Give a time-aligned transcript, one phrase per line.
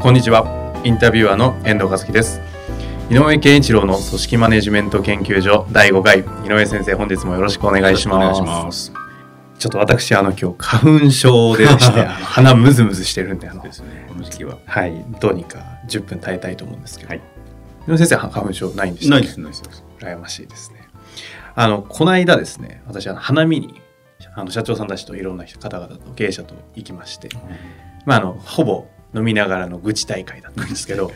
[0.00, 0.80] こんにちは。
[0.84, 2.40] インタビュアーの遠藤和樹です。
[3.10, 6.20] 井上健一郎の組織マネジメント研究所第5回。
[6.20, 8.92] 井上先生本日もよろしくお願いします。
[9.58, 13.62] ちょっと私あの今日花粉症でして 鼻ムズムズしてるんであの。
[13.64, 13.70] ね
[14.06, 14.58] この時期は。
[14.66, 15.04] はい。
[15.18, 15.58] どうにか
[15.88, 17.20] 10分耐えたいと思うんですけど、はい、
[17.88, 19.84] 井上先生花粉症ないんですないですないです。
[19.98, 20.88] 羨ましいですね。
[21.56, 23.80] あのこの間ですね私は花見に
[24.36, 27.40] あの社長さんたちといろんな方々と経営者と行きまして、うん、
[28.06, 31.10] まああのほぼ飲みながらの愚痴大会だったんですけど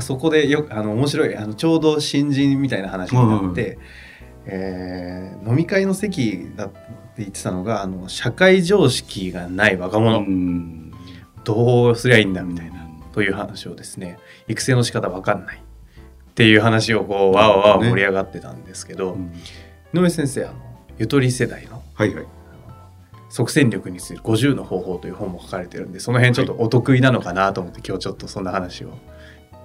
[0.00, 3.80] そこでよあの面白いあのちょうど新人みたいな話になって、うん、
[4.46, 6.78] えー、飲み会の席だって
[7.18, 10.92] 言ってたのがあの社会常識がない若者、うん、
[11.44, 19.32] どうすりゃいいんだみたいな、という話をですね育成の仕方わかんないっていう話をこうわわわ盛り上がってたんですけど、ね
[19.92, 20.54] うん、井上先生あの
[20.98, 22.26] ゆとり世代の、はいはい、
[23.28, 28.92] 即戦力について50の方法という本も書かれてるんでその辺ちょっとお得意なのかなと思って、はい、今日ちょっとそんな話を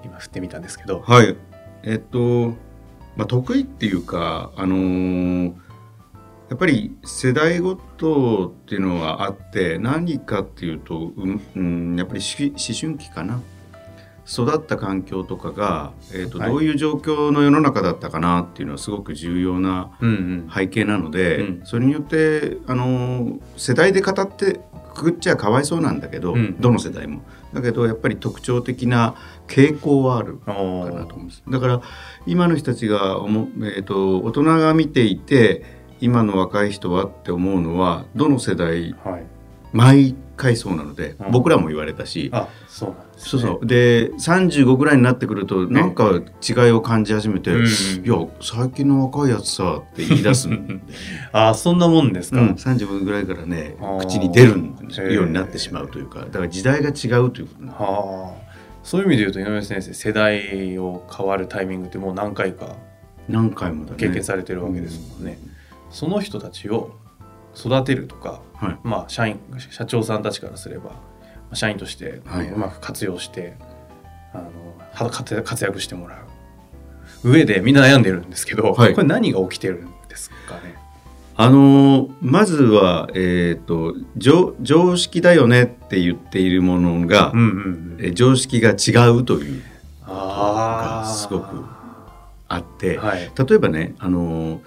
[0.04, 1.02] 今振ってみたんですけど。
[1.02, 1.36] はい。
[1.84, 2.54] えっと
[3.16, 5.54] まあ、得意っていうか、あのー、
[6.50, 13.42] やっぱり世代ごとっていうのがあって何かっていうと、うんうん、やっぱり思春期かな
[14.26, 19.92] 育った環境とかが、えーと、はい、どういう状況の世の中だったかなっていうのはすごく重要な
[20.54, 21.46] 背景なので、うん。
[21.46, 24.62] うん、それによってあの世代で語って
[24.94, 27.22] くぐっちゃかわいそうなんだけど、うん、どの世代も。
[27.54, 29.16] だけどやっぱり特徴的な
[29.48, 31.44] 傾向はあるかなと思うんです。
[31.48, 31.82] だから
[32.26, 35.64] 今の人たちがおも、えーと、大人が見ていて
[36.00, 39.26] 今の若い人はって思うのはどの世代、はい、
[39.72, 43.66] 毎回そうなので、うん、僕らも言われたしあそうね、そうそう。
[43.66, 50.50] で35ぐらいになってくるとなんか違いを感じ始めて「いや最近の若いやつさ」って言い出す
[51.32, 54.50] あそんなもんですか、うん、35ぐらいからね口に出る
[55.14, 55.24] よ。
[55.24, 56.20] うになってしまうというか。
[56.22, 58.54] だから時代が違うということはあ。
[58.84, 62.76] そういう意味で言うと井上先生世代を変わるタイミングってもう何回か
[63.30, 65.40] 何回も、経験されてるわけですもんね。
[65.90, 66.92] その人たちを
[67.56, 69.40] 育てるとか、はい、まあ社員
[69.72, 70.92] 社長さんたちからすれば
[71.54, 72.22] 社員として
[72.56, 73.42] うまく活用して、
[74.34, 74.44] はい、
[74.96, 77.30] あの活躍してもらう。
[77.30, 80.76] 上でみんな悩んでるんですけど、はい、これ何が起きてるんですかね？
[81.36, 89.64] あのまずは、えーと、常常識だよねって言っているものが、うんうんうん、常識が違うという
[90.06, 91.46] がすごく
[92.50, 94.62] あって、はい、例えばねあの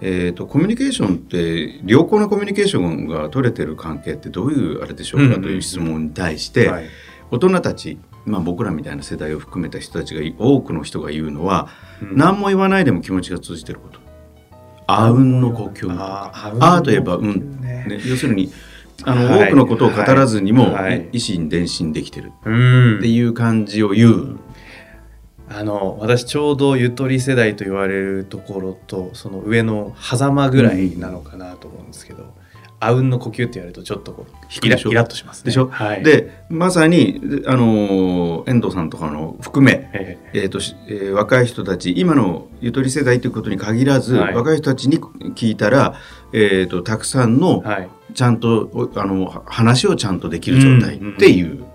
[0.00, 6.86] えーと、コミュニケーションって良好なコミュニケーションが取れてる関係ってどういうあれでしょうかという質問に対して、はい、
[7.30, 11.68] 大人たち、まあ、僕らみたいな世代を含めた人たちが多くの人が言うのは、
[12.02, 14.00] うん、何も言わないでも気持ちが通じてること。
[14.88, 15.88] あうんの呼吸と。
[15.88, 17.60] かああといえばうん。
[17.60, 18.52] ね、ね、要するに
[19.04, 24.38] あの、はい、多くのことを語らずにも、はい、維心伝心できてるっていう感じを言う
[25.48, 32.34] あの私ちょうどゆとり世代と言われるところとその上の狭間ぐらいなのかなと思うんですけど、
[32.80, 39.88] あうんの呼吸って言われるとちょっとこうイライラッとします、ね、でしょ、はい、でまさにあの遠藤さんとかの含め、
[40.34, 40.58] えーと
[40.88, 45.94] えー、若い人たち今のゆとり世代ということに限らず、はい、若い人たちに聞いたら、
[46.32, 51.46] えーと、たくさんの、はい、ちゃんとあの話をちゃんとできる状態っていう。
[51.46, 51.66] うんうん、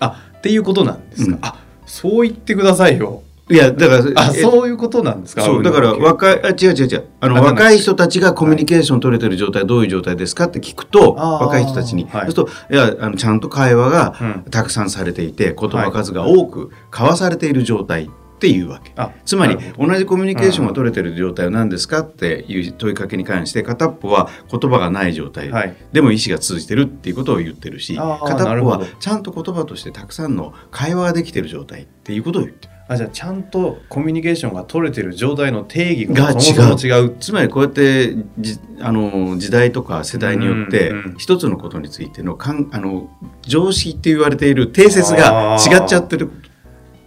[0.00, 1.36] あっていうことなんですか？
[1.36, 1.59] うん、あ
[1.90, 3.22] そう言ってくださいよ。
[3.50, 5.42] いや、だから、あ、そういうことなんですか？
[5.42, 7.04] そう、だから若い、あ、違う違う違う。
[7.18, 12.08] あの、若い人たちがコミュニケーション取れてる状態、どういう状態ですかって聞くと、若い人たちに。
[12.08, 14.14] そうすると、いや、あの、ちゃんと会話が
[14.52, 18.10] たくさんされていて、言葉数が多く交わされている状態っ
[18.40, 18.92] ていうわけ。
[19.26, 32.74] つまり、同じコミュニケーションが取れてる状態は何ですかっていう問いかけに関して、片っぽは言葉がない状態、はい、でも意思が通じてるっていうことを言ってるし、片っぽはちゃんと言葉としてたくさんの会話ができてる状態っていうことを言ってる。
[32.90, 37.16] あじゃあちゃんとコミュニケーションが取れてる状態の定義が違う。
[37.20, 43.08] つまりこうやってじあの時代とか世代によって一つのことについてのかんあの
[43.42, 46.32] 常識って言われている定説が違っちゃってる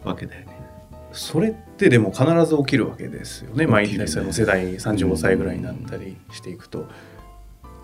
[0.05, 0.42] わけだよね。
[1.13, 6.87] それってでも必ず起きるわけですよね毎日の世代35歳ぐらいになったりしていくと。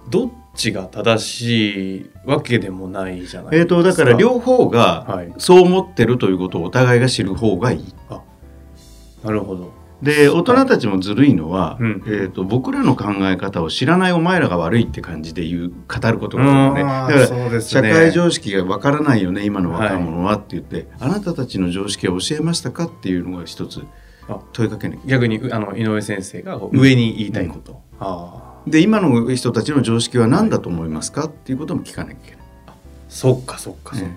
[0.10, 3.76] どっちが正しいわけでもないじゃないですか。
[3.76, 7.94] えー、とだから両方がはいそう思ってるということをお互いが知る方がいい。
[9.24, 9.79] なるほど。
[10.01, 12.04] で大人たちもずるいのは、うん。
[12.06, 16.84] えー、と僕らの考え方を知らないお前らが悪いって感じで言う語ることがあるよね。
[16.84, 23.84] だからそうです社ね会常識がわからないよね今の若者はって言って、あなたたちの常識を教えましたかっていうのが一つ
[24.30, 24.40] あ。
[24.54, 27.81] 問いかけなきゃ逆にあの井上先生が上に言いたいこと。
[28.00, 32.40] ああで今の人たちの常識は何だと思いますかっていうことも聞かなきゃいけない。
[33.07, 34.16] そっかそっかそっか。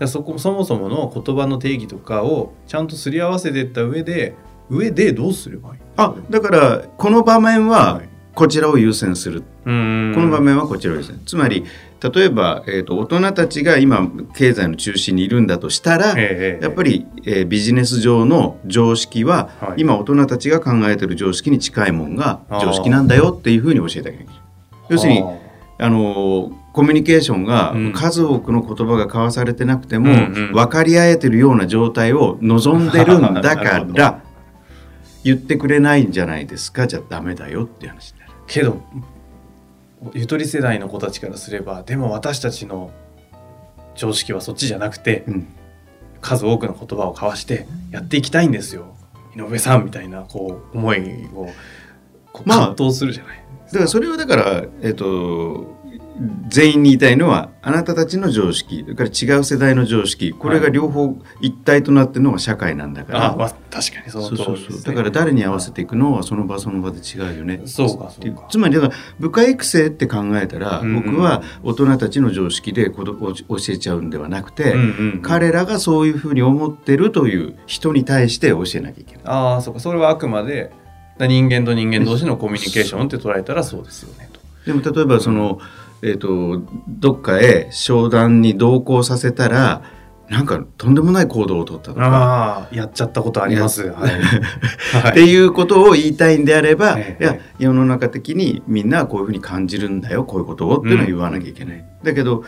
[0.00, 4.34] じゃあそこそもそもの言葉の定義とかをちゃんとすり合わせていった上で
[4.70, 5.80] 上でどうすればいい？
[5.96, 8.08] あだからこの場面ははい。
[8.32, 11.20] こちらを優先する、この場面はこちらを優先。
[11.26, 11.64] つまり
[12.14, 19.80] 例えば、えー、と大人たちが今経済の中心にいるんだとしたら、ええやっぱり、えービジネス上の常識は、はい。
[19.82, 24.40] 今大人たちが考えてる常識に近いもんが常識なんだよっていうふうに教えてあげなきゃいけない。
[24.90, 25.36] 要するには
[25.78, 27.92] あのコミュニケーションがうん。
[27.92, 30.52] 数多くの言葉が交わされてなくても、うんうん。
[30.52, 33.64] 分かり合えてるような状態を望んでるんだなか
[33.94, 34.22] ら
[35.24, 36.86] 言ってくれないんじゃないですか？
[36.86, 38.32] じゃダメだよって話になる。
[38.46, 38.82] けど
[40.14, 42.90] ゆとり世代の子たちからすればでも私たちの
[43.94, 45.48] 常識はそっちじゃなくてうん。
[46.22, 48.94] 数多くの言葉を交わしてやっていきたいんですよ。
[49.34, 51.00] 井上さんみたいなこう思い
[51.34, 51.48] を
[52.30, 55.79] こうまあ葛藤するじゃない、だからそれはだから、えっと
[56.48, 60.32] 全員に言いたいのはあなたたちの常識それから違う世代の常識。
[60.32, 67.62] これが両方一体となってるのが社会なんだから、あまあ確かにそのそうそう通りです、ね、そうだから誰に合わせていくのはその場その場で違うよね。
[67.64, 68.48] そうかそうか。
[68.50, 71.02] つまりだから部下育成って考えたら、うんうん。
[71.04, 75.22] 僕は大人たちの常識で子供を教えちゃうんではなくて、うんうんうん。
[75.22, 79.22] 彼らがそういうふうに思ってるという人に対して教えなきゃいけない。
[79.24, 79.80] ああそうか。
[79.80, 80.70] それはあくまで
[81.18, 84.28] だ人間と人間同士のコミュニケーションって捉えたらそうですよね。
[84.32, 84.40] と。
[84.66, 85.60] でも例えばその、
[86.02, 89.82] えー、とどっかへ商談に同行させたら
[90.30, 92.06] なんかとんでもない行動を取ったとか。
[92.06, 93.86] ああやっちゃったことあります。
[93.86, 94.12] やはい。
[95.02, 101.84] はっていうことを言いたいんであれば、ええいや世の中的にみんなはこういうふうに感じるんだよこういうことをっていうのを言わなきゃいけない。
[102.04, 102.44] だけど、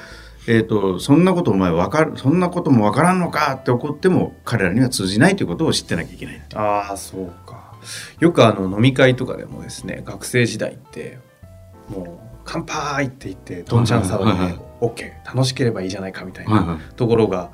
[0.46, 6.40] えー、とそんなことお前わかるそんなこともわからんのかって怒っても彼らには通じないということを知ってなきゃいけない。
[6.54, 7.72] ああそうか。
[8.20, 11.18] よくあの飲み会とかでもですね学生時代って
[11.88, 17.50] もう乾杯って言ってどんちゃん騒ぎで OK 楽しければいいじゃないかみたいないところが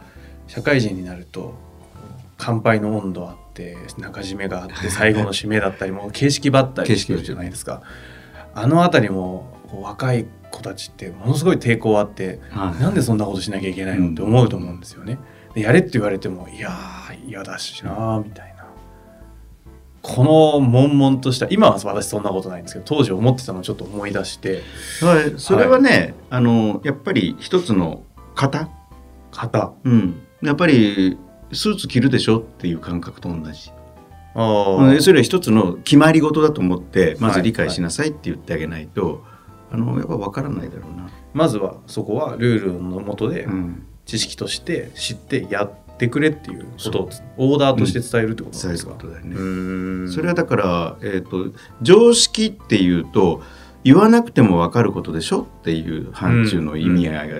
[0.46, 1.54] 社会人になると
[2.36, 7.82] 乾杯の温度あって中締めがあって最後の締めだったりもう形式ばったりしてるじゃないですか。
[8.54, 15.18] あのあたりも若い子たちってものすごい抵抗あってはいなんでそんなことしなきゃいけないのって思うと思うんですよね。
[15.54, 18.47] でやれって言われてもいやー嫌だしなーみたいな。
[20.08, 24.62] この悶々とした今は私そんなことないんですけど当時思ってたのをちょっと思い出して。
[25.02, 28.02] はい、それはね、あのやっぱり一つの
[28.34, 28.70] 型、
[29.30, 29.74] 型。
[29.84, 31.18] うん、やっぱり
[31.52, 33.70] スーツ着るでしょっていう感覚と同じ。
[34.34, 39.24] あそれは一つの決まり事だと思ってまずはい理解しなさいって言ってあげないと、
[39.70, 41.10] あのやっぱ分からないだろうな。
[41.34, 50.12] まずはそこはルールのもとでうん、知識として知ってやってくれっていうことをオーダーとして伝えるってことですか、ことだよね。
[50.12, 53.42] それはだから、えー、と常識っていうと
[53.82, 57.36] 言わなくても分かることでしょっていう範疇の意味合いが、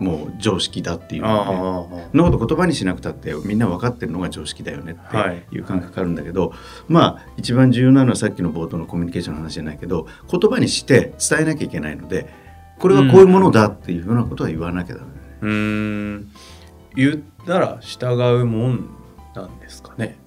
[0.00, 1.96] もう常識だっていうあのね。
[1.96, 6.54] ーそんなこと言葉にしなくたってみんな分かってるのが常識だよねっていう感覚あるんだけど、
[6.88, 12.32] まあ一番重要なのはさっきの冒頭のコミュニケーションの話じゃないけど言葉にして伝えなきゃいけないので
[12.78, 15.38] これはこういうものだっていうふうなことは言わなきゃダメだね。
[15.42, 16.30] うーん。
[16.96, 18.88] 言ったら従うもん
[19.34, 20.18] なんですかね。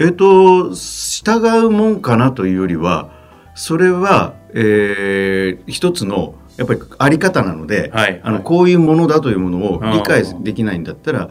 [0.00, 3.10] えっと従うもんかなというよりは
[3.54, 8.20] それは、えー一つのやっぱりあり方なので、はい。
[8.22, 11.30] あのこういうものだというものを理解できないんだったら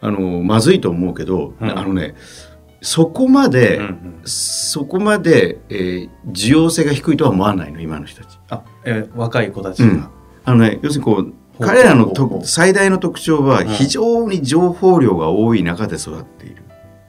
[0.00, 1.78] あのまずいと思うけど、うん。
[1.78, 2.14] あのね
[2.82, 4.20] そこまで、うんうん。
[4.24, 8.38] そこまで、えー需要性が低いとは思わないの今の人たち。
[8.50, 10.00] あ、えー若い子たちうん。
[10.00, 10.10] が、
[10.44, 12.12] あのね、要するにこう彼らの
[12.44, 13.68] 最大の特徴はうん。
[13.68, 16.62] 非常に情報量が多い中で育っている。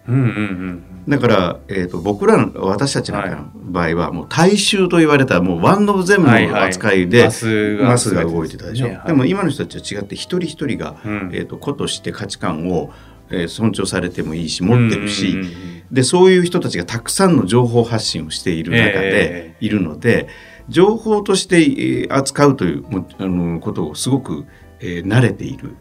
[0.07, 3.21] うんうんうんだから、えー、と僕らの私たちの
[3.53, 11.29] 場合はもう大衆と言われたもうワンオブゼムの扱いで、マスがマスが動いてたでしょ、ねはいでも今の人たちは違って一人一人が、うん。
[11.31, 12.91] えー、と個として価値観を、
[13.29, 19.55] えー尊重されてもいいし持ってるし、うんうんうんでそういう人たちがたくさんの情報発信をしている中でえ。
[19.61, 20.27] いるので、
[20.69, 24.45] 情報として、えー扱うというもあのことをすごく、
[24.79, 25.75] えー慣れている。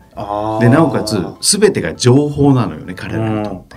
[0.60, 3.76] でなおかつ全てが情報なのよね彼らにとって、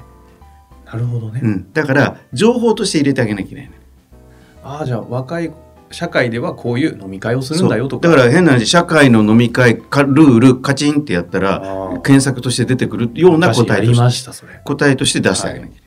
[0.85, 1.73] なるほどね、うん。
[1.73, 3.73] だから情報として入れてあげなきゃいけないの
[4.63, 5.51] ああじゃあ若い
[5.89, 8.07] 社会ではこういう飲み会をするんだよとか。
[8.07, 12.01] だから変な話社会の飲み会かルールカチンってやったあらー。
[12.01, 14.61] 検索として出てくるような答えとしましたそれ。
[14.63, 15.86] 答えとして出してあげなきゃいけない。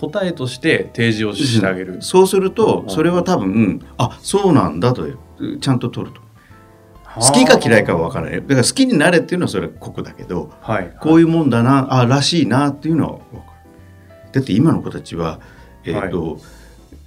[0.00, 2.90] 答えとして提示をしてあげる、そうするとうん。
[2.90, 5.06] それは多分あそうなんだと
[5.60, 6.20] ちゃんと取ると。
[7.20, 8.40] 好きか嫌いかは分からない。
[8.40, 10.94] だから好きになれっていうのはそれはここだけどはい。
[11.00, 14.32] こういうもんだなあらしいなっていうのは分かる。
[14.32, 15.40] だって今の子たちは
[15.84, 16.38] えっ、と、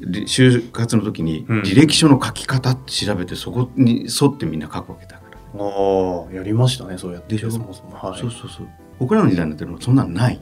[0.01, 1.61] り就活の時にうん。
[1.61, 5.21] 履歴書の書き方って調べてそこに沿ってみんな書くわけだか
[5.53, 7.35] ら、ああやりましたねそうやって。
[7.35, 7.51] でしょ？
[7.51, 7.91] そもそも。
[7.91, 8.19] はい。
[8.19, 8.67] そうそうそう。
[8.99, 10.39] 僕らの時代になってるのそんなんない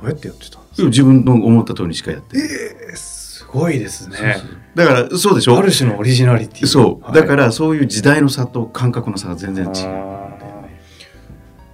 [0.00, 0.88] どうやってやってたんですか？
[0.88, 4.36] 自分の思った通りにしかやってえー、すごいですね。
[4.74, 5.56] だからそうでしょ？
[5.56, 7.14] ある種のオリジナリティそう、はい。
[7.14, 9.72] だからそういう時代の差と感覚の差が全然違う。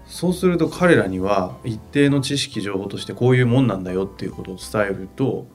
[0.06, 5.48] そうすると彼らには一定の知識情報としてこういうもんなんだよっていうことを伝えると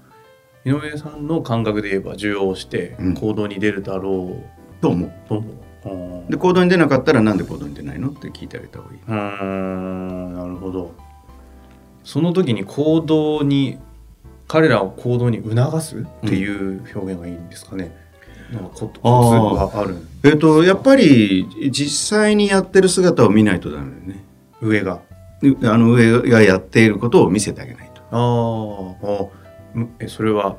[0.65, 3.13] 井上さんの感覚で言えば受容してうん。
[3.13, 4.43] 行動に出るだろ
[4.81, 5.09] と思う。
[5.09, 5.51] うと思う。
[5.51, 5.57] うん
[6.27, 8.09] で行動に出なかったらなんで行動に出ないの？
[8.09, 9.01] って聞いてあげた方がいい。
[9.07, 10.93] なるほど
[12.07, 13.79] その時に行動に
[14.47, 17.93] 彼らを行動に促すっていう表現がいいんですかね、
[18.49, 24.23] なんかコツがあるえっ、とやっぱり実際にやってる姿を見ないとダメだよね。
[24.61, 25.01] 上が。
[25.41, 28.01] であの上がやっていることを見せてあげないと。
[28.09, 29.27] あー。
[30.05, 30.55] あそれは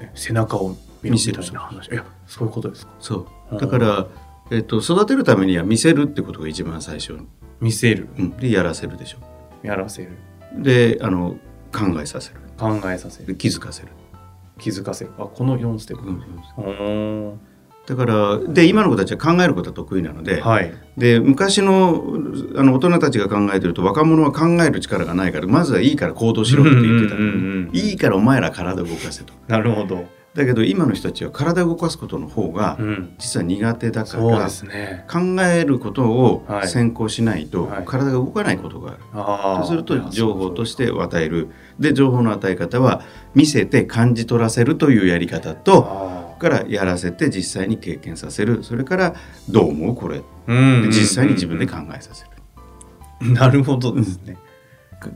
[0.00, 1.92] え背中を見せる話？
[1.92, 2.92] いやそういうことですか？
[2.98, 3.26] そう。
[3.52, 3.58] うん。
[3.58, 4.08] だから、
[4.50, 7.16] えっと育てるためには見せるってことが一番最初、
[7.60, 8.08] 見せる。
[8.18, 9.18] うん、でやらせるでしょ。
[9.62, 10.10] やらせる
[10.58, 11.36] であの
[11.72, 12.40] 考えさせる。
[12.58, 13.26] 考えさせる。
[13.26, 13.88] で気づかせる、
[14.58, 15.12] 気づかせる。
[15.18, 17.40] あこの4ステップ、うん
[17.84, 20.72] だからで今の子たちは考えることは得意なので,、はい。
[20.96, 22.04] で昔の
[22.54, 27.70] あの大人たちが考えてると若者は考える力がないからまずはいいから行動しろって言ってたうん。
[27.72, 29.34] いいからお前ら体動かせと。
[29.48, 30.04] なるほど、
[30.34, 35.04] だけど今の人たちは体を動かすことの方がうん、実は苦手だから、そうですね。
[35.10, 36.68] 考えることをはい。
[36.68, 37.84] 先行しないとはい。
[37.84, 41.48] 体が動かないことがある、そうすると情報として与える。
[41.78, 43.02] で情報の与え方は
[43.34, 48.64] 見せて感じ取らせるというやり方とあからやらせて実際に経験させる。
[48.64, 49.14] それから
[49.48, 50.18] どう思うこれ。
[50.18, 52.30] ーうんで実際に自分で考えさせる。
[53.32, 54.36] なるほどですね、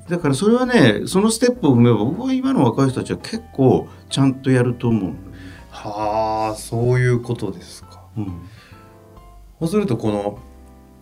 [0.08, 5.14] だからそれはねそのステップを踏めば僕は今の若い人たちは結構ちゃんとやると思う、
[5.70, 8.04] はあそういうことですか。
[8.16, 8.26] うん。
[9.58, 10.38] そうするとこの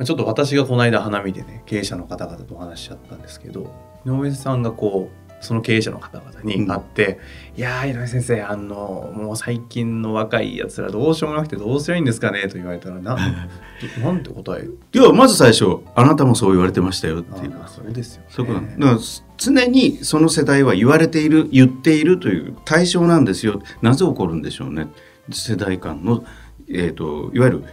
[0.05, 3.73] ちょっと私がこの間花見でね経営者の方々とお話ししちゃったんですけど
[4.07, 7.19] 井上さんがこうその経営者の方々に会って
[7.57, 13.17] 「いやー井上先生あのもう最近の若いやつらどうしようもなくてどうすりゃいいんですかね?」と言われたらな
[14.03, 17.55] なんて答えるいやまず最初あなたもそう言われてましたよっていう。
[17.63, 18.99] あそうですよ、ね、そこだから
[19.37, 23.61] 常にその世代は言われている言っているという対象なんですよ。
[23.83, 24.89] なぜ起こるんでしょうね。
[25.31, 26.25] 世代間の、
[26.69, 27.65] えー、といわゆる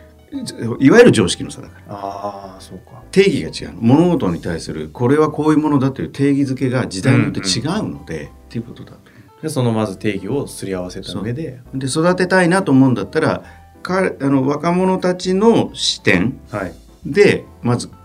[0.79, 1.93] いわゆる常識の差だから。
[1.93, 3.03] ああそうか。
[3.11, 9.11] 定義が違う物事に対するこれはこういうものだという定義づけが時代によって違うので、っていうことだと。
[9.41, 11.61] でそのまず定義をすり合わせた上で。
[11.73, 13.43] で育てたいなと思うんだったら
[13.81, 16.73] かあの若者たちの視点はい。
[17.05, 17.95] でまず考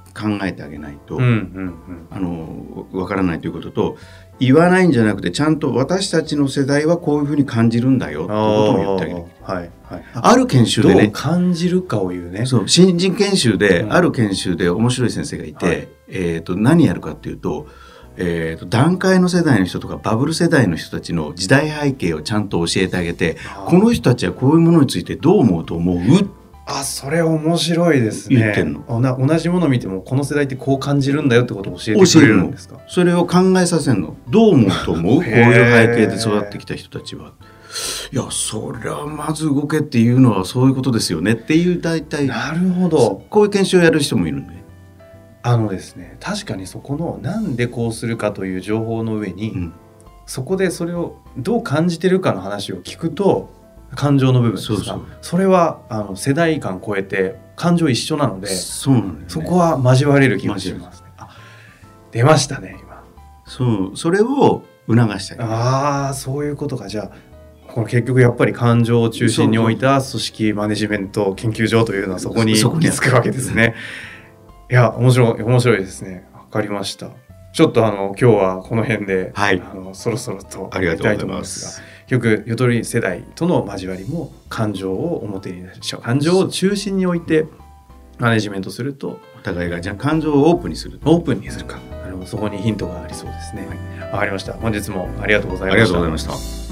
[0.45, 2.09] えてあげないと、うんうんうん。
[2.11, 3.99] あのわからないということと
[4.39, 10.05] 言わないんじゃなくてちゃんと私たちの世代はこういうふうに感じるんだよってことも言ってあげるはいはい。
[10.15, 12.47] ある研修どうでね感じるかを言うね。
[12.47, 13.93] そう新人研修で、うん。
[13.93, 15.89] ある研修で面白い先生がいて、はい。
[16.09, 17.69] えー、と何やるかっていうと,、
[18.17, 25.97] えー、と段階の世代の人とかバブル世代の人たちの時代背景をちゃんと教えてあげてこの人たちはこういうものについてどう思うと思う
[26.69, 28.55] あそれ面白いですね。
[28.89, 32.81] 同じものを見てもこの世代ってこう感じるんだよってことを教えてくれるんですか？
[32.89, 34.17] それを考えさせるの？
[34.29, 35.15] どう思うと思う？
[35.17, 37.33] こういう背景で育ってきた人たちは。
[38.13, 43.25] いやそりゃまず動けっていうのはそういうことですよねっていう大体なるほど。
[43.31, 44.55] こういう研修をやる人もいるんで、
[45.43, 49.73] あのですね確かにそこのなんでこうするかという情報の上に、うん。
[50.29, 53.49] そこでそれをどう感じてるかの話を聞くと
[53.97, 54.75] 感情の部分ですか？
[54.77, 55.07] そうそう。
[55.21, 59.25] それはあの世代間超えて感情一緒なのでそうなんね。
[59.27, 61.09] そこは交われる気がしますね。
[61.17, 61.31] あ
[62.13, 63.03] 出ましたね今。
[63.45, 63.97] そう。
[63.97, 66.87] それを促してあああそういうことか。
[66.87, 67.11] じゃあ
[67.73, 73.75] この結局やっぱり感情を中心に置いた組織マネジメント研究所というのはそこにそこに行き着くわけですね。
[74.71, 76.29] いや面白い面白いですね。
[76.35, 77.11] わかりました。
[77.53, 79.61] ちょっとあの今日はこの辺で、はい。
[79.61, 87.47] あのそろそろとありがとうございます結局ゆとり世代との交わりも感情を表に出し感情を中心に置いて
[88.19, 93.67] マネジメントするとお互いがじゃあ感情をオープンにするオープンにするかあのそこにヒントがありそうですね。
[94.13, 94.55] わ、かりました。
[94.55, 95.73] 本日もありがとうございました。
[95.73, 96.66] ありがとうございました